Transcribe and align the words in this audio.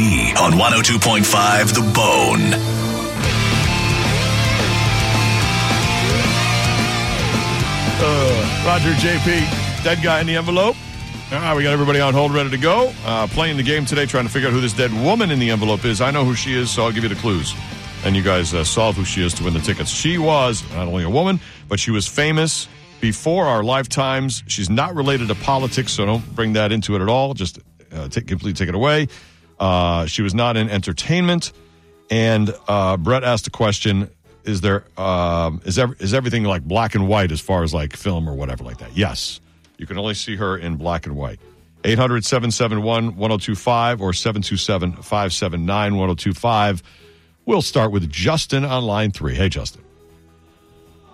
on 0.00 0.52
102.5 0.52 1.74
The 1.74 1.80
Bone. 1.92 2.54
Uh, 8.02 8.64
Roger 8.66 8.92
JP, 8.92 9.84
dead 9.84 10.02
guy 10.02 10.22
in 10.22 10.26
the 10.26 10.36
envelope. 10.36 10.74
All 11.32 11.38
right, 11.38 11.54
we 11.54 11.62
got 11.62 11.72
everybody 11.74 12.00
on 12.00 12.14
hold, 12.14 12.32
ready 12.32 12.48
to 12.48 12.56
go. 12.56 12.94
Uh, 13.04 13.26
playing 13.26 13.58
the 13.58 13.62
game 13.62 13.84
today, 13.84 14.06
trying 14.06 14.24
to 14.24 14.30
figure 14.30 14.48
out 14.48 14.54
who 14.54 14.62
this 14.62 14.72
dead 14.72 14.90
woman 15.04 15.30
in 15.30 15.38
the 15.38 15.50
envelope 15.50 15.84
is. 15.84 16.00
I 16.00 16.10
know 16.10 16.24
who 16.24 16.34
she 16.34 16.54
is, 16.54 16.70
so 16.70 16.84
I'll 16.84 16.92
give 16.92 17.02
you 17.02 17.10
the 17.10 17.20
clues. 17.20 17.54
And 18.02 18.16
you 18.16 18.22
guys 18.22 18.54
uh, 18.54 18.64
solve 18.64 18.96
who 18.96 19.04
she 19.04 19.22
is 19.22 19.34
to 19.34 19.44
win 19.44 19.52
the 19.52 19.60
tickets. 19.60 19.90
She 19.90 20.16
was 20.16 20.64
not 20.72 20.88
only 20.88 21.04
a 21.04 21.10
woman, 21.10 21.40
but 21.68 21.78
she 21.78 21.90
was 21.90 22.08
famous 22.08 22.68
before 23.02 23.44
our 23.44 23.62
lifetimes. 23.62 24.44
She's 24.46 24.70
not 24.70 24.94
related 24.94 25.28
to 25.28 25.34
politics, 25.34 25.92
so 25.92 26.06
don't 26.06 26.34
bring 26.34 26.54
that 26.54 26.72
into 26.72 26.96
it 26.96 27.02
at 27.02 27.08
all. 27.10 27.34
Just 27.34 27.58
uh, 27.92 28.08
completely 28.08 28.54
take 28.54 28.70
it 28.70 28.74
away. 28.74 29.08
Uh, 29.60 30.06
she 30.06 30.22
was 30.22 30.34
not 30.34 30.56
in 30.56 30.68
entertainment. 30.68 31.52
And 32.10 32.52
uh, 32.66 32.96
Brett 32.96 33.22
asked 33.22 33.46
a 33.46 33.50
question 33.50 34.10
is 34.44 34.62
there 34.62 34.84
um, 34.98 35.60
is 35.64 35.78
ev- 35.78 36.00
is 36.00 36.14
everything 36.14 36.44
like 36.44 36.62
black 36.62 36.94
and 36.94 37.06
white 37.06 37.30
as 37.30 37.40
far 37.40 37.62
as 37.62 37.74
like 37.74 37.94
film 37.94 38.28
or 38.28 38.34
whatever 38.34 38.64
like 38.64 38.78
that? 38.78 38.96
Yes, 38.96 39.40
you 39.76 39.86
can 39.86 39.98
only 39.98 40.14
see 40.14 40.36
her 40.36 40.56
in 40.56 40.76
black 40.76 41.06
and 41.06 41.14
white. 41.14 41.38
800 41.84 42.24
771 42.24 43.16
1025 43.16 44.02
or 44.02 44.12
727 44.12 44.92
579 45.02 45.96
1025. 45.96 46.82
We'll 47.46 47.62
start 47.62 47.92
with 47.92 48.10
Justin 48.10 48.64
on 48.64 48.84
line 48.84 49.12
three. 49.12 49.34
Hey, 49.34 49.48
Justin. 49.48 49.82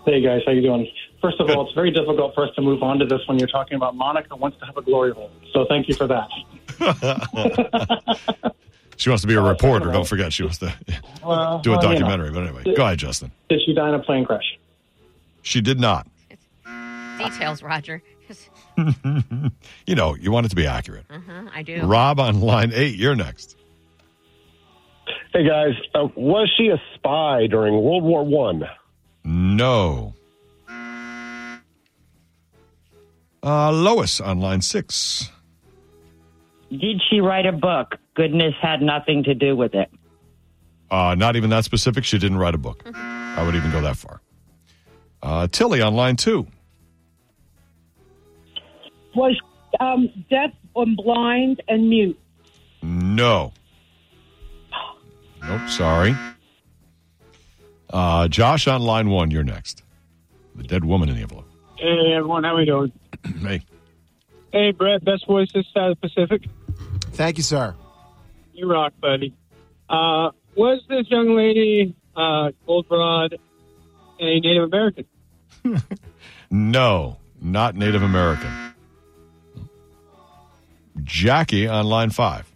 Hey 0.04 0.20
guys, 0.20 0.42
how 0.46 0.52
you 0.52 0.62
doing? 0.62 0.88
First 1.20 1.40
of 1.40 1.48
Good. 1.48 1.56
all, 1.56 1.66
it's 1.66 1.74
very 1.74 1.90
difficult 1.90 2.34
for 2.34 2.46
us 2.46 2.54
to 2.54 2.62
move 2.62 2.82
on 2.82 2.98
to 3.00 3.06
this 3.06 3.20
when 3.26 3.38
you're 3.38 3.48
talking 3.48 3.74
about 3.74 3.96
Monica 3.96 4.36
wants 4.36 4.56
to 4.60 4.66
have 4.66 4.76
a 4.76 4.82
glory 4.82 5.12
hole. 5.12 5.30
So 5.52 5.66
thank 5.68 5.88
you 5.88 5.94
for 5.94 6.06
that. 6.06 6.28
She 8.98 9.10
wants 9.10 9.20
to 9.20 9.28
be 9.28 9.34
a 9.34 9.42
reporter. 9.42 9.92
Don't 9.92 10.08
forget, 10.08 10.32
she 10.32 10.42
wants 10.42 10.56
to 10.58 10.72
Well, 11.22 11.58
do 11.58 11.74
a 11.74 11.76
well, 11.76 11.82
you 11.84 11.88
know. 12.00 12.06
documentary. 12.06 12.30
But 12.30 12.44
anyway, 12.46 12.74
go 12.74 12.82
ahead, 12.86 12.96
Justin. 12.98 13.30
Did 13.50 13.60
she 13.66 13.74
die 13.74 13.90
in 13.90 13.94
a 13.94 13.98
plane 13.98 14.24
crash? 14.24 14.58
She 15.42 15.60
did 15.60 15.78
not. 15.78 16.06
Details, 17.18 17.62
Roger. 17.62 18.02
You 19.86 19.94
know, 19.94 20.14
you 20.16 20.30
want 20.32 20.46
it 20.46 20.48
to 20.50 20.56
be 20.56 20.66
accurate. 20.66 21.04
uh-huh, 21.10 21.42
I 21.54 21.62
do. 21.62 21.82
Rob 21.84 22.18
on 22.20 22.40
line 22.40 22.72
eight. 22.74 22.96
You're 22.96 23.14
next. 23.14 23.56
Hey 25.32 25.46
guys, 25.46 25.74
uh, 25.94 26.08
was 26.14 26.50
she 26.56 26.68
a 26.68 26.80
spy 26.94 27.46
during 27.48 27.74
World 27.82 28.02
War 28.02 28.24
One? 28.24 28.64
No. 29.24 30.14
Uh, 33.42 33.70
Lois 33.72 34.20
on 34.20 34.40
line 34.40 34.60
six. 34.60 35.30
Did 36.70 37.00
she 37.08 37.20
write 37.20 37.46
a 37.46 37.52
book? 37.52 37.96
Goodness 38.14 38.54
had 38.60 38.82
nothing 38.82 39.22
to 39.24 39.34
do 39.34 39.54
with 39.56 39.74
it. 39.74 39.90
Uh, 40.90 41.14
not 41.16 41.36
even 41.36 41.50
that 41.50 41.64
specific. 41.64 42.04
She 42.04 42.18
didn't 42.18 42.38
write 42.38 42.54
a 42.54 42.58
book. 42.58 42.82
I 42.94 43.42
would 43.44 43.54
even 43.54 43.70
go 43.70 43.80
that 43.82 43.96
far. 43.96 44.20
Uh, 45.22 45.46
Tilly 45.48 45.80
on 45.82 45.94
line 45.94 46.16
two. 46.16 46.46
was 49.14 49.36
um, 49.80 50.08
deaf 50.30 50.50
and 50.74 50.96
blind 50.96 51.62
and 51.68 51.88
mute. 51.88 52.18
No. 52.82 53.52
Nope. 55.42 55.68
Sorry. 55.68 56.14
Uh, 57.90 58.28
Josh 58.28 58.66
on 58.68 58.82
line 58.82 59.08
one. 59.08 59.30
You're 59.30 59.42
next. 59.44 59.82
The 60.54 60.62
dead 60.64 60.84
woman 60.84 61.08
in 61.08 61.16
the 61.16 61.22
envelope. 61.22 61.48
Hey 61.76 62.12
everyone, 62.14 62.44
how 62.44 62.54
are 62.54 62.58
we 62.58 62.64
doing? 62.64 62.92
hey. 63.42 63.62
Hey 64.56 64.70
Brett, 64.70 65.04
best 65.04 65.26
voice 65.26 65.48
this 65.52 65.66
side 65.74 65.90
of 65.90 66.00
the 66.00 66.08
Pacific. 66.08 66.48
Thank 67.12 67.36
you, 67.36 67.42
sir. 67.42 67.74
You 68.54 68.72
rock, 68.72 68.94
buddy. 69.02 69.34
Uh, 69.86 70.30
was 70.54 70.80
this 70.88 71.10
young 71.10 71.36
lady 71.36 71.94
uh, 72.16 72.52
Gold 72.66 72.86
a 72.90 73.28
Native 74.18 74.62
American? 74.64 75.04
No, 76.50 77.18
not 77.42 77.74
Native 77.74 78.02
American. 78.02 78.50
Jackie 81.02 81.66
on 81.66 81.84
line 81.86 82.08
five. 82.10 82.50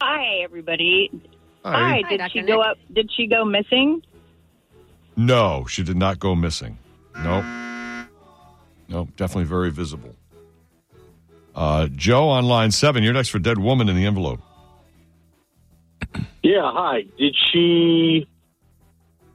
Hi, 0.00 0.38
everybody. 0.44 1.10
Hi. 1.62 2.00
Hi. 2.00 2.02
Did 2.08 2.20
Hi, 2.22 2.28
she 2.28 2.38
Dr. 2.40 2.46
go 2.46 2.56
Nick. 2.58 2.66
up? 2.70 2.78
Did 2.94 3.10
she 3.14 3.26
go 3.26 3.44
missing? 3.44 4.02
No, 5.14 5.66
she 5.68 5.82
did 5.82 5.96
not 5.96 6.18
go 6.20 6.34
missing. 6.34 6.78
Nope. 7.22 7.44
Nope, 8.88 9.08
definitely 9.16 9.44
very 9.44 9.70
visible. 9.70 10.14
Uh, 11.54 11.86
Joe 11.88 12.28
on 12.28 12.44
line 12.44 12.70
seven. 12.70 13.02
You're 13.02 13.12
next 13.12 13.28
for 13.28 13.38
dead 13.38 13.58
woman 13.58 13.88
in 13.88 13.96
the 13.96 14.06
envelope. 14.06 14.40
Yeah, 16.44 16.72
hi. 16.74 17.02
Did 17.18 17.36
she 17.52 18.26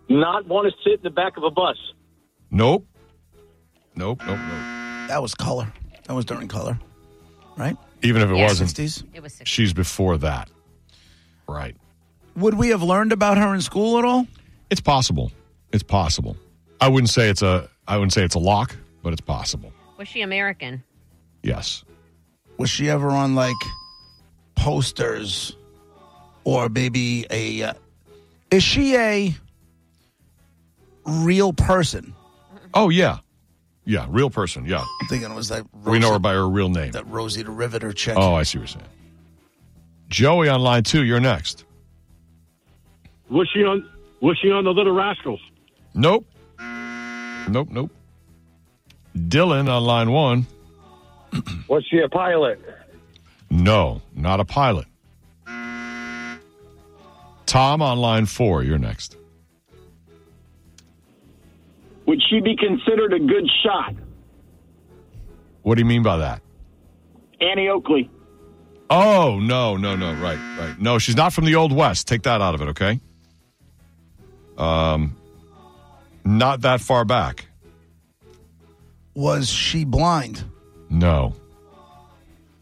not 0.09 0.45
want 0.45 0.67
to 0.69 0.73
sit 0.83 0.95
in 0.99 1.03
the 1.03 1.09
back 1.09 1.37
of 1.37 1.43
a 1.43 1.49
bus? 1.49 1.77
Nope. 2.51 2.85
Nope, 3.95 4.19
nope, 4.27 4.37
nope. 4.37 5.07
That 5.07 5.21
was 5.21 5.33
color. 5.33 5.71
That 6.03 6.13
was 6.13 6.25
during 6.25 6.49
color, 6.49 6.77
right? 7.55 7.77
Even 8.03 8.21
if 8.21 8.29
it 8.29 8.35
Yeah. 8.35 8.43
wasn't, 8.47 8.71
60s. 8.71 9.05
It 9.13 9.23
was 9.23 9.33
six. 9.33 9.49
she's 9.49 9.71
before 9.73 10.17
that. 10.17 10.49
Right. 11.47 11.77
Would 12.35 12.55
we 12.55 12.67
have 12.69 12.83
learned 12.83 13.13
about 13.13 13.37
her 13.37 13.55
in 13.55 13.61
school 13.61 13.97
at 13.97 14.03
all? 14.03 14.27
It's 14.69 14.81
possible. 14.81 15.31
It's 15.71 15.83
possible. 15.83 16.35
I 16.81 16.89
wouldn't 16.89 17.09
say 17.09 17.29
it's 17.29 17.41
a 17.41 17.69
I 17.87 17.95
wouldn't 17.95 18.11
say 18.13 18.23
it's 18.25 18.35
a 18.35 18.39
lock, 18.39 18.75
but 19.01 19.13
it's 19.13 19.21
possible. 19.21 19.71
Was 19.97 20.09
she 20.09 20.21
American? 20.21 20.83
Yes. 21.41 21.85
Was 22.57 22.69
she 22.69 22.89
ever 22.89 23.09
on 23.09 23.35
like 23.35 23.55
posters 24.55 25.55
or 26.43 26.69
maybe 26.69 27.25
a? 27.29 27.63
Uh, 27.63 27.73
is 28.51 28.63
she 28.63 28.95
a 28.95 29.35
real 31.05 31.53
person? 31.53 32.13
Oh 32.73 32.89
yeah. 32.89 33.19
Yeah, 33.85 34.05
real 34.09 34.29
person. 34.29 34.65
Yeah. 34.65 34.83
I'm 35.01 35.07
thinking 35.07 35.31
it 35.31 35.35
was 35.35 35.47
that. 35.47 35.65
we 35.85 35.97
know 35.97 36.11
her 36.11 36.19
by 36.19 36.33
her 36.33 36.47
real 36.49 36.67
name. 36.67 36.91
that 36.91 37.07
Rosie 37.07 37.43
the 37.43 37.51
Riveter 37.51 37.93
chick. 37.93 38.15
Oh, 38.17 38.33
I 38.33 38.43
see 38.43 38.57
what 38.57 38.63
you're 38.63 38.81
saying. 38.81 38.85
Joey 40.09 40.49
on 40.49 40.59
line 40.61 40.83
two, 40.83 41.03
you're 41.03 41.21
next. 41.21 41.63
Was 43.29 43.49
she 43.53 43.63
on? 43.63 43.89
Was 44.21 44.37
she 44.41 44.51
on 44.51 44.63
the 44.63 44.71
Little 44.71 44.93
Rascals? 44.93 45.39
Nope. 45.93 46.25
Nope, 47.49 47.69
nope. 47.69 47.91
Dylan 49.15 49.69
on 49.69 49.83
line 49.83 50.11
one. 50.11 50.45
Was 51.67 51.85
she 51.89 51.99
a 51.99 52.09
pilot? 52.09 52.59
No, 53.49 54.01
not 54.15 54.39
a 54.39 54.45
pilot. 54.45 54.85
Tom 57.45 57.81
on 57.81 57.97
line 57.99 58.25
four, 58.25 58.63
you're 58.63 58.77
next. 58.77 59.15
Would 62.05 62.21
she 62.29 62.39
be 62.39 62.55
considered 62.55 63.13
a 63.13 63.19
good 63.19 63.49
shot? 63.63 63.93
What 65.63 65.75
do 65.75 65.81
you 65.81 65.85
mean 65.85 66.03
by 66.03 66.17
that? 66.17 66.41
Annie 67.41 67.67
Oakley. 67.67 68.09
Oh, 68.89 69.39
no, 69.39 69.75
no, 69.75 69.95
no. 69.95 70.13
Right, 70.13 70.39
right. 70.57 70.79
No, 70.79 70.97
she's 70.99 71.17
not 71.17 71.33
from 71.33 71.45
the 71.45 71.55
Old 71.55 71.73
West. 71.73 72.07
Take 72.07 72.23
that 72.23 72.41
out 72.41 72.55
of 72.55 72.61
it, 72.61 72.69
okay? 72.69 72.99
Um, 74.57 75.17
not 76.23 76.61
that 76.61 76.79
far 76.79 77.03
back. 77.03 77.47
Was 79.13 79.49
she 79.49 79.83
blind? 79.83 80.43
No. 80.89 81.33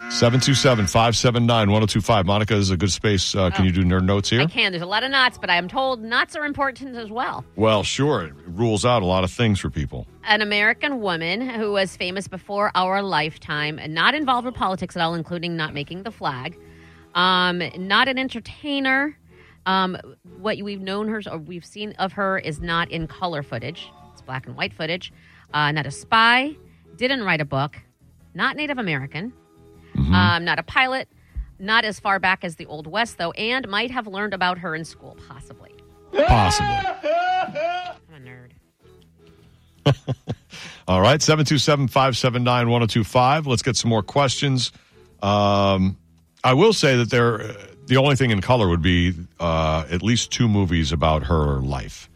727 0.10 0.86
579 0.86 1.72
1025. 1.72 2.26
Monica, 2.28 2.54
is 2.56 2.70
a 2.70 2.78
good 2.78 2.92
space. 2.92 3.34
Uh, 3.34 3.50
Can 3.50 3.64
Oh. 3.64 3.66
you 3.66 3.72
do 3.72 3.84
nerd 3.84 4.04
notes 4.04 4.30
here? 4.30 4.42
I 4.42 4.46
can. 4.46 4.72
There's 4.72 4.84
a 4.84 4.86
lot 4.88 5.04
of 5.04 5.10
knots, 5.10 5.40
but 5.40 5.50
I'm 5.50 5.68
told 5.68 6.02
knots 6.04 6.36
are 6.36 6.46
important 6.46 6.96
as 6.96 7.10
well. 7.10 7.44
Well, 7.56 7.82
sure. 7.84 8.26
It 8.26 8.34
rules 8.48 8.86
out 8.86 9.02
a 9.02 9.06
lot 9.06 9.24
of 9.24 9.32
things 9.32 9.60
for 9.60 9.72
people. 9.72 10.06
An 10.28 10.42
American 10.42 11.02
woman 11.02 11.50
who 11.50 11.72
was 11.72 11.96
famous 11.98 12.28
before 12.28 12.72
our 12.76 13.02
lifetime, 13.02 13.80
not 13.90 14.14
involved 14.14 14.46
with 14.46 14.54
politics 14.56 14.96
at 14.96 15.02
all, 15.02 15.16
including 15.16 15.56
not 15.58 15.74
making 15.74 16.04
the 16.04 16.12
flag. 16.12 16.56
Um, 17.16 17.64
not 17.78 18.08
an 18.08 18.20
entertainer. 18.20 19.18
Um, 19.66 19.98
what 20.38 20.62
we've 20.62 20.82
known 20.82 21.08
her 21.08 21.22
or 21.32 21.40
we've 21.40 21.66
seen 21.66 21.94
of 21.98 22.12
her 22.14 22.38
is 22.38 22.62
not 22.62 22.92
in 22.92 23.08
color 23.08 23.42
footage. 23.42 23.90
It's 24.14 24.22
black 24.22 24.46
and 24.46 24.56
white 24.56 24.74
footage. 24.74 25.12
Uh, 25.52 25.72
not 25.72 25.88
a 25.88 25.92
spy. 25.92 26.56
Didn't 26.96 27.24
write 27.24 27.42
a 27.42 27.46
book. 27.46 27.78
Not 28.36 28.56
Native 28.58 28.78
American. 28.78 29.34
Um, 29.98 30.44
not 30.44 30.60
a 30.60 30.64
pilot. 30.64 31.08
not 31.58 31.86
as 31.86 32.00
far 32.02 32.20
back 32.20 32.44
as 32.44 32.58
the 32.58 32.66
Old 32.66 32.86
West, 32.86 33.18
though, 33.18 33.32
and 33.32 33.66
might 33.70 33.90
have 33.92 34.08
learned 34.08 34.34
about 34.34 34.58
her 34.58 34.76
in 34.76 34.84
school, 34.84 35.18
possibly. 35.28 35.72
Possibly. 36.28 36.68
I'm 36.68 37.96
a 38.14 38.20
nerd. 38.20 38.52
All 40.88 41.00
right, 41.02 41.22
727 41.22 41.88
579 41.88 42.70
1025. 42.70 43.48
Let's 43.48 43.62
get 43.62 43.78
some 43.78 43.90
more 43.90 44.04
questions. 44.04 44.74
Um, 45.24 45.98
I 46.44 46.54
will 46.54 46.74
say 46.74 46.98
that 46.98 47.10
there, 47.10 47.42
uh, 47.42 47.54
the 47.88 47.98
only 47.98 48.16
thing 48.18 48.32
in 48.32 48.42
color 48.42 48.68
would 48.68 48.82
be 48.82 49.14
uh, 49.40 49.86
at 49.90 50.04
least 50.04 50.32
two 50.32 50.50
movies 50.50 50.92
about 50.92 51.24
her 51.24 51.60
life. 51.62 52.10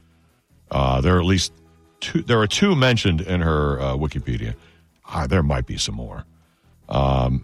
Uh, 0.69 0.99
there 1.01 1.15
are 1.15 1.19
at 1.19 1.25
least 1.25 1.53
two, 2.01 2.21
there 2.21 2.39
are 2.41 2.47
two 2.47 2.75
mentioned 2.75 3.21
in 3.21 3.39
her 3.41 3.79
uh, 3.79 3.93
Wikipedia. 3.95 4.53
Uh, 5.11 5.27
there 5.27 5.43
might 5.43 5.65
be 5.65 5.77
some 5.77 5.95
more. 5.95 6.25
Um, 6.87 7.43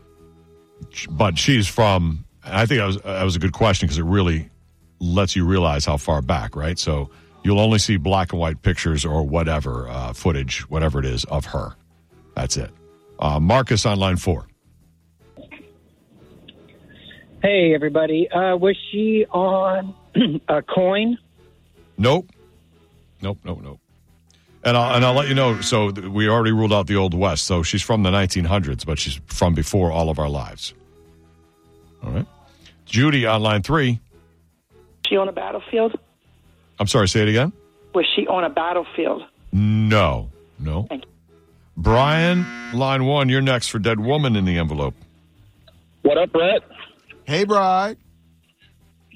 but 1.09 1.37
she's 1.37 1.67
from, 1.67 2.25
I 2.43 2.65
think 2.65 2.79
that 2.79 2.85
was, 2.85 2.97
that 3.01 3.23
was 3.23 3.35
a 3.35 3.39
good 3.39 3.53
question 3.53 3.87
because 3.87 3.97
it 3.97 4.03
really 4.05 4.49
lets 4.99 5.35
you 5.35 5.45
realize 5.45 5.85
how 5.85 5.97
far 5.97 6.21
back, 6.21 6.55
right? 6.55 6.77
So 6.77 7.09
you'll 7.43 7.59
only 7.59 7.79
see 7.79 7.97
black 7.97 8.31
and 8.31 8.39
white 8.39 8.61
pictures 8.61 9.05
or 9.05 9.23
whatever 9.23 9.89
uh, 9.89 10.13
footage, 10.13 10.69
whatever 10.69 10.99
it 10.99 11.05
is, 11.05 11.25
of 11.25 11.45
her. 11.45 11.75
That's 12.35 12.57
it. 12.57 12.71
Uh, 13.19 13.39
Marcus 13.39 13.85
on 13.85 13.99
line 13.99 14.17
four. 14.17 14.47
Hey, 17.41 17.73
everybody. 17.75 18.29
Uh, 18.29 18.55
was 18.57 18.75
she 18.91 19.25
on 19.31 19.93
a 20.49 20.61
coin? 20.61 21.17
Nope. 21.97 22.29
Nope, 23.21 23.39
nope, 23.43 23.59
nope. 23.61 23.79
And 24.65 24.75
I'll, 24.75 24.95
and 24.95 25.05
I'll 25.05 25.13
let 25.13 25.27
you 25.27 25.35
know. 25.35 25.61
So 25.61 25.91
we 25.91 26.27
already 26.27 26.51
ruled 26.51 26.73
out 26.73 26.87
the 26.87 26.95
Old 26.95 27.13
West. 27.13 27.45
So 27.45 27.61
she's 27.61 27.83
from 27.83 28.01
the 28.01 28.09
1900s, 28.09 28.85
but 28.85 28.97
she's 28.97 29.19
from 29.27 29.53
before 29.53 29.91
all 29.91 30.09
of 30.09 30.17
our 30.17 30.27
lives. 30.29 30.73
All 32.03 32.11
right. 32.11 32.25
Judy 32.85 33.25
on 33.25 33.41
line 33.41 33.61
three. 33.61 33.99
she 35.07 35.17
on 35.17 35.29
a 35.29 35.31
battlefield? 35.31 35.97
I'm 36.79 36.87
sorry, 36.87 37.07
say 37.07 37.21
it 37.21 37.29
again. 37.29 37.53
Was 37.93 38.05
she 38.15 38.27
on 38.27 38.43
a 38.43 38.49
battlefield? 38.49 39.23
No, 39.53 40.29
no. 40.59 40.87
Brian, 41.77 42.45
line 42.73 43.05
one, 43.05 43.29
you're 43.29 43.41
next 43.41 43.67
for 43.67 43.79
Dead 43.79 43.99
Woman 43.99 44.35
in 44.35 44.45
the 44.45 44.57
envelope. 44.57 44.95
What 46.01 46.17
up, 46.17 46.31
Brett? 46.31 46.61
Hey, 47.25 47.43
Bri. 47.45 47.95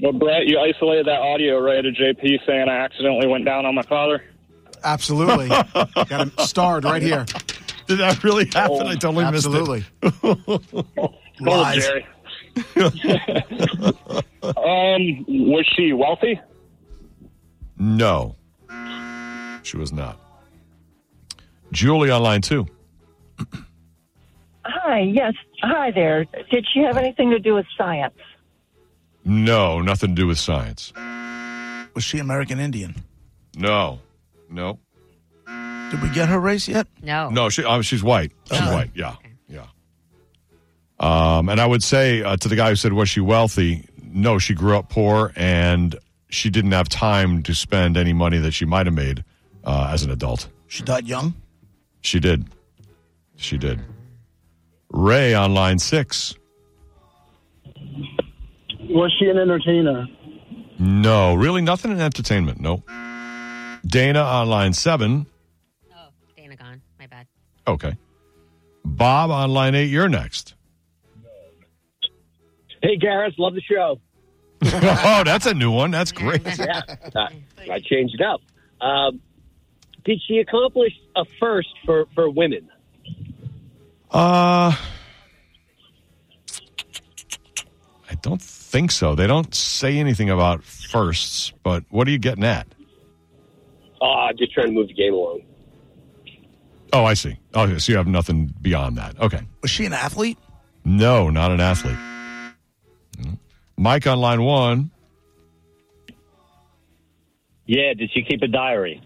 Well, 0.02 0.14
Brett, 0.14 0.46
you 0.48 0.60
isolated 0.60 1.08
that 1.08 1.20
audio 1.20 1.60
right 1.60 1.86
of 1.86 1.94
JP 1.94 2.46
saying 2.48 2.70
I 2.70 2.78
accidentally 2.78 3.28
went 3.28 3.46
down 3.46 3.66
on 3.66 3.76
my 3.76 3.84
father. 3.84 4.24
Absolutely. 4.84 5.48
Got 5.94 6.10
him 6.10 6.32
starred 6.40 6.84
right 6.86 7.02
here. 7.02 7.26
Did 7.88 8.00
that 8.00 8.24
really 8.24 8.46
happen? 8.46 8.88
I 8.88 8.96
totally 8.96 9.26
Absolutely. 9.26 9.84
missed 10.02 10.24
it. 10.24 10.86
Oh, 11.02 11.14
Lies. 11.40 11.86
Jerry. 11.86 12.06
um, 14.44 15.26
was 15.28 15.66
she 15.76 15.94
wealthy? 15.94 16.40
No, 17.78 18.36
she 19.64 19.78
was 19.78 19.94
not. 19.94 20.20
Julie 21.72 22.10
on 22.10 22.24
line 22.24 22.42
two. 22.42 22.68
Hi, 24.66 25.00
yes. 25.00 25.34
Hi 25.62 25.92
there. 25.92 26.26
Did 26.52 26.66
she 26.74 26.82
have 26.82 26.98
anything 26.98 27.30
to 27.32 27.40
do 27.40 27.54
with 27.56 27.66
science? 27.78 28.18
No, 29.24 29.80
nothing 29.82 30.16
to 30.16 30.22
do 30.22 30.28
with 30.28 30.40
science. 30.40 30.92
Was 31.94 32.04
she 32.04 32.20
American 32.20 32.60
Indian? 32.60 32.96
No, 33.56 34.00
no, 34.50 34.80
Did 35.92 36.02
we 36.02 36.10
get 36.10 36.30
her 36.30 36.40
race 36.40 36.68
yet? 36.68 36.88
No. 37.02 37.30
no. 37.30 37.50
She, 37.50 37.64
um, 37.64 37.82
she's 37.82 38.04
white. 38.04 38.32
She's 38.52 38.60
Okay. 38.62 38.74
white. 38.74 38.92
Yeah, 38.94 39.16
yeah. 39.48 39.66
Um, 41.00 41.50
and 41.50 41.60
I 41.62 41.66
would 41.66 41.84
say 41.84 42.22
uh, 42.24 42.36
to 42.38 42.48
the 42.48 42.56
guy 42.56 42.70
who 42.70 42.76
said, 42.76 42.94
"Was 42.94 43.10
she 43.10 43.20
wealthy?" 43.22 43.86
No, 44.04 44.40
she 44.40 44.54
grew 44.54 44.76
up 44.78 44.90
poor, 44.90 45.32
and 45.36 45.96
she 46.30 46.50
didn't 46.50 46.72
have 46.74 46.90
time 46.90 47.42
to 47.44 47.54
spend 47.56 47.96
any 47.98 48.12
money 48.14 48.38
that 48.40 48.52
she 48.52 48.66
might 48.66 48.86
have 48.88 48.96
made 48.96 49.24
uh, 49.64 49.90
as 49.94 50.04
an 50.04 50.12
adult. 50.12 50.48
She 50.68 50.84
died 50.84 51.08
young. 51.08 51.34
She 52.02 52.20
did. 52.20 52.46
She 53.36 53.58
did. 53.58 53.80
Ray 54.92 55.34
on 55.34 55.54
line 55.54 55.80
six. 55.80 56.36
Was 58.90 59.14
she 59.20 59.28
an 59.30 59.38
entertainer? 59.38 60.08
No, 60.80 61.36
really 61.36 61.62
nothing 61.62 61.92
in 61.92 62.00
entertainment. 62.02 62.60
No. 62.60 62.84
Dana 63.86 64.22
on 64.22 64.50
line 64.50 64.74
seven. 64.74 65.26
Oh, 65.92 66.10
Dana 66.36 66.56
gone. 66.56 66.82
My 67.00 67.08
bad. 67.08 67.28
Okay. 67.68 67.98
Bob 68.86 69.32
on 69.32 69.52
line 69.52 69.76
eight. 69.76 69.90
You're 69.90 70.10
next. 70.10 70.56
Hey, 72.82 72.98
Gareth, 72.98 73.36
love 73.38 73.54
the 73.56 73.62
show. 73.62 74.00
oh, 74.64 75.24
that's 75.26 75.46
a 75.46 75.54
new 75.54 75.72
one. 75.72 75.92
That's 75.92 76.12
great. 76.12 76.42
yeah, 76.46 76.82
I, 77.16 77.30
I 77.72 77.80
changed 77.80 78.16
it 78.16 78.22
up. 78.22 78.42
Um, 78.82 79.22
did 80.06 80.22
she 80.28 80.38
accomplish 80.40 80.94
a 81.16 81.26
first 81.40 81.70
for, 81.86 82.06
for 82.16 82.30
women? 82.30 82.70
Uh, 84.12 84.76
I 88.10 88.16
don't 88.22 88.42
think 88.42 88.92
so. 88.92 89.16
They 89.16 89.28
don't 89.28 89.54
say 89.54 89.98
anything 89.98 90.30
about 90.30 90.64
firsts, 90.64 91.54
but 91.64 91.84
what 91.90 92.08
are 92.08 92.12
you 92.12 92.18
getting 92.18 92.44
at? 92.44 92.68
Oh, 94.02 94.06
I'm 94.30 94.38
just 94.38 94.54
trying 94.54 94.68
to 94.68 94.74
move 94.74 94.88
the 94.88 94.94
game 94.94 95.14
along. 95.14 95.42
Oh, 96.94 97.06
I 97.06 97.14
see. 97.14 97.38
Okay, 97.54 97.78
so 97.78 97.92
you 97.92 97.98
have 97.98 98.08
nothing 98.08 98.54
beyond 98.62 98.98
that. 98.98 99.20
Okay. 99.20 99.42
Was 99.62 99.70
she 99.70 99.86
an 99.86 99.94
athlete? 99.94 100.38
No, 100.86 101.30
not 101.30 101.52
an 101.52 101.60
athlete. 101.60 101.98
No. 103.24 103.32
Mike 103.78 104.08
on 104.08 104.20
line 104.20 104.42
one. 104.42 104.92
Yeah, 107.66 107.94
did 107.94 108.10
she 108.12 108.24
keep 108.24 108.42
a 108.42 108.48
diary? 108.48 109.02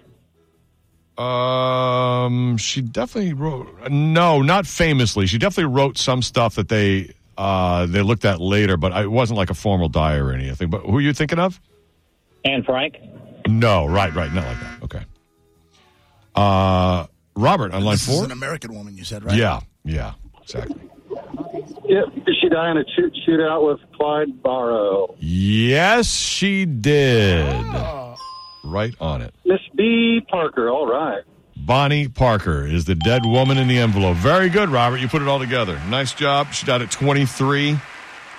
Um, 1.18 2.58
she 2.58 2.82
definitely 2.82 3.34
wrote. 3.34 3.68
No, 3.92 4.42
not 4.42 4.66
famously. 4.66 5.28
She 5.28 5.38
definitely 5.38 5.74
wrote 5.74 5.98
some 5.98 6.22
stuff 6.22 6.56
that 6.56 6.70
they 6.70 7.14
uh 7.38 7.86
they 7.88 8.02
looked 8.02 8.26
at 8.26 8.40
later, 8.40 8.78
but 8.78 8.92
it 8.94 9.12
wasn't 9.12 9.38
like 9.38 9.50
a 9.50 9.54
formal 9.54 9.90
diary 9.90 10.22
or 10.22 10.32
anything. 10.32 10.70
But 10.70 10.82
who 10.82 10.98
are 10.98 11.02
you 11.02 11.14
thinking 11.14 11.40
of? 11.40 11.60
Anne 12.46 12.64
Frank? 12.64 12.96
No, 13.48 13.86
right, 13.86 14.14
right, 14.14 14.32
not 14.34 14.46
like 14.46 14.60
that. 14.60 14.84
Okay. 14.84 15.02
Uh, 16.36 17.06
Robert 17.36 17.74
on 17.74 17.84
line 17.84 17.94
This 17.94 18.08
is 18.08 18.16
four. 18.16 18.26
an 18.26 18.32
American 18.32 18.74
woman, 18.74 18.96
you 18.98 19.04
said, 19.04 19.24
right? 19.24 19.36
Yeah, 19.38 19.60
yeah, 19.84 20.14
exactly. 20.42 20.82
Yep. 21.86 22.26
Did 22.26 22.36
she 22.42 22.50
die 22.50 22.72
in 22.72 22.78
a 22.78 22.84
shoot, 22.96 23.14
shootout 23.28 23.68
with 23.68 23.80
Clyde 23.96 24.42
Barrow? 24.42 25.16
Yes, 25.20 26.08
she 26.12 26.66
did. 26.66 27.46
Right 28.64 28.96
on 29.00 29.22
it. 29.22 29.34
Miss 29.46 29.60
B. 29.76 30.22
Parker. 30.30 30.70
All 30.70 30.88
right. 30.88 31.22
Bonnie 31.56 32.08
Parker 32.08 32.66
is 32.66 32.86
the 32.86 32.96
dead 32.96 33.26
woman 33.26 33.58
in 33.58 33.68
the 33.68 33.78
envelope. 33.78 34.18
Very 34.18 34.50
good, 34.50 34.70
Robert. 34.70 34.98
You 34.98 35.08
put 35.08 35.22
it 35.22 35.28
all 35.28 35.40
together. 35.40 35.80
Nice 35.90 36.14
job. 36.14 36.52
She 36.54 36.66
died 36.66 36.82
at 36.82 36.90
23. 36.90 37.78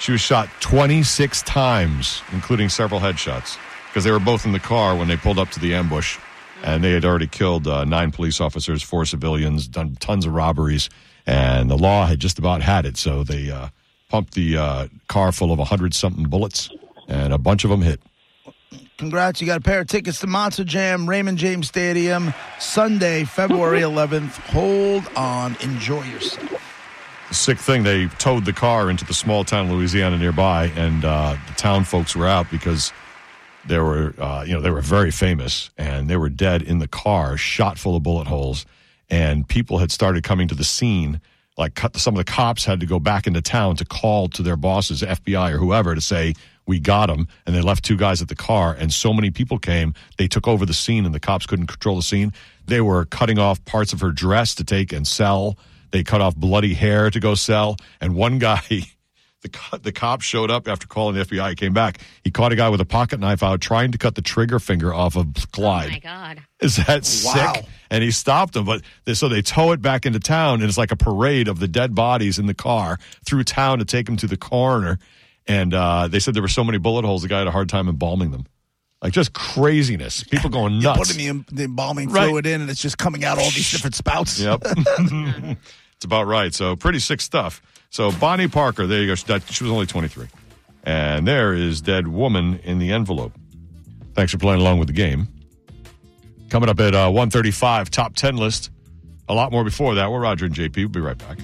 She 0.00 0.12
was 0.12 0.20
shot 0.20 0.48
26 0.60 1.42
times, 1.42 2.22
including 2.32 2.68
several 2.68 3.00
headshots, 3.00 3.56
because 3.94 4.02
they 4.02 4.10
were 4.10 4.18
both 4.18 4.44
in 4.44 4.50
the 4.50 4.58
car 4.58 4.96
when 4.96 5.06
they 5.06 5.16
pulled 5.16 5.38
up 5.38 5.50
to 5.50 5.60
the 5.60 5.72
ambush. 5.72 6.18
And 6.64 6.82
they 6.82 6.90
had 6.90 7.04
already 7.04 7.28
killed 7.28 7.68
uh, 7.68 7.84
nine 7.84 8.10
police 8.10 8.40
officers, 8.40 8.82
four 8.82 9.04
civilians, 9.04 9.68
done 9.68 9.94
tons 10.00 10.26
of 10.26 10.34
robberies, 10.34 10.90
and 11.26 11.70
the 11.70 11.78
law 11.78 12.04
had 12.04 12.18
just 12.18 12.40
about 12.40 12.60
had 12.60 12.86
it. 12.86 12.96
So 12.96 13.22
they 13.22 13.52
uh, 13.52 13.68
pumped 14.08 14.34
the 14.34 14.56
uh, 14.56 14.88
car 15.06 15.30
full 15.30 15.52
of 15.52 15.60
a 15.60 15.62
100 15.62 15.94
something 15.94 16.24
bullets, 16.24 16.70
and 17.06 17.32
a 17.32 17.38
bunch 17.38 17.62
of 17.62 17.70
them 17.70 17.82
hit. 17.82 18.00
Congrats, 18.98 19.40
you 19.40 19.46
got 19.46 19.58
a 19.58 19.62
pair 19.62 19.82
of 19.82 19.86
tickets 19.86 20.18
to 20.20 20.26
Monster 20.26 20.64
Jam, 20.64 21.08
Raymond 21.08 21.38
James 21.38 21.68
Stadium, 21.68 22.34
Sunday, 22.58 23.22
February 23.22 23.82
11th. 23.82 24.32
Hold 24.50 25.04
on, 25.14 25.56
enjoy 25.60 26.02
yourself. 26.02 26.60
sick 27.30 27.58
thing. 27.58 27.84
They 27.84 28.06
towed 28.06 28.44
the 28.44 28.52
car 28.52 28.90
into 28.90 29.04
the 29.04 29.14
small 29.14 29.44
town 29.44 29.70
Louisiana 29.70 30.18
nearby, 30.18 30.72
and 30.74 31.04
uh, 31.04 31.36
the 31.46 31.54
town 31.54 31.84
folks 31.84 32.16
were 32.16 32.26
out 32.26 32.50
because 32.50 32.92
they 33.66 33.78
were, 33.78 34.14
uh, 34.18 34.44
you 34.46 34.54
know, 34.54 34.60
they 34.60 34.70
were 34.70 34.80
very 34.80 35.10
famous, 35.10 35.70
and 35.78 36.08
they 36.08 36.16
were 36.16 36.28
dead 36.28 36.62
in 36.62 36.78
the 36.78 36.88
car, 36.88 37.36
shot 37.36 37.78
full 37.78 37.96
of 37.96 38.02
bullet 38.02 38.26
holes, 38.26 38.66
and 39.10 39.48
people 39.48 39.78
had 39.78 39.90
started 39.90 40.24
coming 40.24 40.48
to 40.48 40.54
the 40.54 40.64
scene. 40.64 41.20
Like 41.56 41.78
some 41.96 42.14
of 42.14 42.18
the 42.18 42.30
cops 42.30 42.64
had 42.64 42.80
to 42.80 42.86
go 42.86 42.98
back 42.98 43.26
into 43.26 43.40
town 43.40 43.76
to 43.76 43.84
call 43.84 44.28
to 44.28 44.42
their 44.42 44.56
bosses, 44.56 45.02
FBI 45.02 45.52
or 45.52 45.58
whoever, 45.58 45.94
to 45.94 46.00
say 46.00 46.34
we 46.66 46.80
got 46.80 47.06
them, 47.06 47.28
and 47.46 47.54
they 47.54 47.60
left 47.60 47.84
two 47.84 47.96
guys 47.96 48.22
at 48.22 48.28
the 48.28 48.34
car, 48.34 48.74
and 48.78 48.92
so 48.92 49.12
many 49.12 49.30
people 49.30 49.58
came, 49.58 49.94
they 50.18 50.26
took 50.26 50.48
over 50.48 50.64
the 50.66 50.74
scene, 50.74 51.04
and 51.04 51.14
the 51.14 51.20
cops 51.20 51.46
couldn't 51.46 51.66
control 51.66 51.96
the 51.96 52.02
scene. 52.02 52.32
They 52.66 52.80
were 52.80 53.04
cutting 53.04 53.38
off 53.38 53.64
parts 53.64 53.92
of 53.92 54.00
her 54.00 54.10
dress 54.10 54.54
to 54.56 54.64
take 54.64 54.92
and 54.92 55.06
sell. 55.06 55.58
They 55.90 56.02
cut 56.02 56.20
off 56.20 56.34
bloody 56.34 56.74
hair 56.74 57.10
to 57.10 57.20
go 57.20 57.34
sell. 57.34 57.76
And 58.00 58.14
one 58.14 58.38
guy, 58.38 58.62
the 59.44 59.50
co- 59.50 59.76
the 59.78 59.92
cop 59.92 60.22
showed 60.22 60.50
up 60.50 60.66
after 60.66 60.86
calling 60.88 61.14
the 61.14 61.24
FBI. 61.24 61.50
He 61.50 61.54
came 61.54 61.72
back. 61.72 61.98
He 62.24 62.30
caught 62.32 62.50
a 62.52 62.56
guy 62.56 62.68
with 62.70 62.80
a 62.80 62.84
pocket 62.84 63.20
knife 63.20 63.42
out 63.42 63.60
trying 63.60 63.92
to 63.92 63.98
cut 63.98 64.14
the 64.16 64.22
trigger 64.22 64.58
finger 64.58 64.92
off 64.92 65.16
of 65.16 65.28
Clyde. 65.52 65.86
Oh 65.88 65.92
my 65.92 65.98
God. 66.00 66.42
Is 66.60 66.76
that 66.86 67.04
sick? 67.04 67.64
And 67.90 68.02
he 68.02 68.10
stopped 68.10 68.56
him, 68.56 68.64
but 68.64 68.80
they, 69.04 69.14
so 69.14 69.28
they 69.28 69.42
tow 69.42 69.72
it 69.72 69.80
back 69.82 70.06
into 70.06 70.18
town, 70.18 70.54
and 70.60 70.64
it's 70.64 70.78
like 70.78 70.90
a 70.90 70.96
parade 70.96 71.46
of 71.46 71.60
the 71.60 71.68
dead 71.68 71.94
bodies 71.94 72.38
in 72.38 72.46
the 72.46 72.54
car 72.54 72.98
through 73.24 73.44
town 73.44 73.78
to 73.78 73.84
take 73.84 74.08
him 74.08 74.16
to 74.16 74.26
the 74.26 74.36
coroner. 74.38 74.98
and 75.46 75.74
uh, 75.74 76.08
they 76.08 76.18
said 76.18 76.32
there 76.34 76.42
were 76.42 76.48
so 76.48 76.64
many 76.64 76.78
bullet 76.78 77.04
holes, 77.04 77.20
the 77.22 77.28
guy 77.28 77.38
had 77.38 77.46
a 77.46 77.50
hard 77.52 77.68
time 77.68 77.86
embalming 77.88 78.30
them. 78.32 78.46
Like 79.02 79.12
just 79.12 79.34
craziness. 79.34 80.24
People 80.24 80.48
going 80.48 80.78
nuts. 80.80 81.14
You're 81.16 81.34
putting 81.34 81.44
the, 81.50 81.54
the 81.56 81.64
embalming 81.64 82.08
Right. 82.08 82.28
fluid 82.30 82.46
in, 82.46 82.62
and 82.62 82.70
it's 82.70 82.80
just 82.80 82.96
coming 82.96 83.22
out 83.24 83.36
all 83.38 83.50
these 83.50 83.70
different 83.70 83.94
spouts. 83.94 84.40
Yep. 84.40 84.62
it's 85.04 86.04
about 86.06 86.26
right. 86.26 86.54
So 86.54 86.74
pretty 86.76 86.98
sick 86.98 87.20
stuff. 87.20 87.60
So 87.94 88.10
Bonnie 88.10 88.48
Parker, 88.48 88.88
there 88.88 89.02
you 89.02 89.06
go. 89.06 89.14
She, 89.14 89.62
was 89.62 89.70
only 89.70 89.86
23. 89.86 90.26
And 90.82 91.24
there 91.28 91.54
is 91.54 91.80
dead 91.80 92.08
woman 92.08 92.58
in 92.64 92.80
the 92.80 92.90
envelope. 92.90 93.30
Thanks 94.14 94.32
for 94.32 94.38
playing 94.38 94.60
along 94.60 94.80
with 94.80 94.88
the 94.88 94.94
game. 94.94 95.28
Coming 96.50 96.68
up 96.68 96.80
at 96.80 96.92
uh, 96.92 97.08
135, 97.08 97.92
top 97.92 98.16
10 98.16 98.36
list. 98.36 98.70
A 99.28 99.34
lot 99.34 99.52
more 99.52 99.62
before 99.62 99.94
that. 99.94 100.10
We're 100.10 100.18
Roger 100.18 100.46
and 100.46 100.52
JP. 100.52 100.76
We'll 100.76 100.88
be 100.88 100.98
right 100.98 101.16
back. 101.16 101.38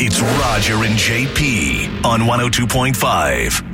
It's 0.00 0.20
Roger 0.20 0.82
and 0.82 0.98
JP 0.98 2.04
on 2.04 2.22
102.5. 2.22 3.73